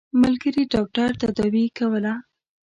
[0.21, 2.13] ملګري ډاکټر تداوي کوله.